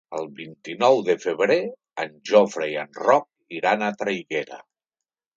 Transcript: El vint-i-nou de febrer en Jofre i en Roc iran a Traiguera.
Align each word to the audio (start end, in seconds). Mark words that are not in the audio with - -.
El 0.17 0.23
vint-i-nou 0.37 1.01
de 1.09 1.15
febrer 1.25 1.57
en 2.03 2.15
Jofre 2.29 2.69
i 2.71 2.73
en 2.85 2.97
Roc 3.09 3.27
iran 3.59 3.85
a 3.85 3.91
Traiguera. 4.01 4.59